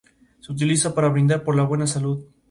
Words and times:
Se 0.39 0.51
utiliza 0.51 0.95
para 0.95 1.09
brindar 1.09 1.43
por 1.43 1.55
la 1.55 1.61
buena 1.61 1.85
salud. 1.85 2.25